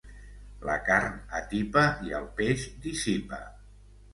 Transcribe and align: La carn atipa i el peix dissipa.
La 0.69 0.77
carn 0.87 1.19
atipa 1.41 1.83
i 2.09 2.17
el 2.21 2.27
peix 2.41 2.67
dissipa. 2.87 3.43